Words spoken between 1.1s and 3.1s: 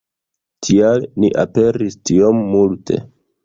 ni aperis tiom multe.